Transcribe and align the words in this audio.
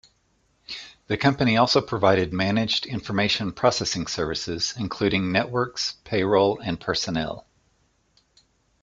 The 1.05 1.15
Company 1.17 1.57
also 1.57 1.79
provided 1.79 2.33
managed 2.33 2.87
information 2.87 3.51
processing 3.51 4.07
services, 4.07 4.73
including 4.75 5.31
networks, 5.31 5.93
payroll 6.05 6.59
and 6.59 6.81
personnel. 6.81 7.45